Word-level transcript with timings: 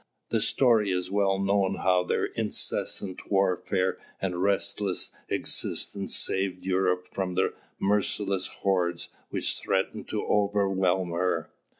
The 0.31 0.41
story 0.41 0.89
is 0.89 1.11
well 1.11 1.37
known 1.37 1.75
how 1.75 2.03
their 2.03 2.25
incessant 2.25 3.29
warfare 3.29 3.99
and 4.19 4.41
restless 4.41 5.11
existence 5.29 6.15
saved 6.15 6.65
Europe 6.65 7.07
from 7.13 7.35
the 7.35 7.53
merciless 7.79 8.47
hordes 8.47 9.09
which 9.29 9.59
threatened 9.59 10.07
to 10.07 10.25
overwhelm 10.25 11.11
her. 11.11 11.51